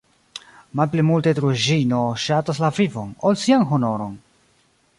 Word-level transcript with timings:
Malpli 0.79 1.03
multe 1.09 1.33
Druĵino 1.39 1.99
ŝatas 2.23 2.63
la 2.65 2.73
vivon, 2.79 3.13
ol 3.31 3.39
sian 3.43 3.69
honoron! 3.75 4.17